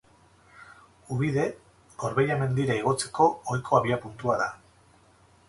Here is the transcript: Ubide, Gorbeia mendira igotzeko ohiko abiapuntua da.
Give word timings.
Ubide, 1.15 1.43
Gorbeia 2.05 2.39
mendira 2.41 2.79
igotzeko 2.81 3.29
ohiko 3.35 3.79
abiapuntua 3.83 4.41
da. 4.43 4.51